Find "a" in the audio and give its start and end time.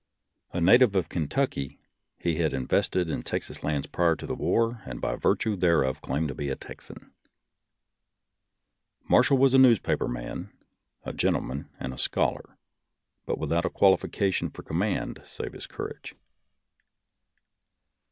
0.51-0.59, 6.49-6.55, 9.53-9.59, 11.03-11.13, 11.93-11.99, 13.63-13.69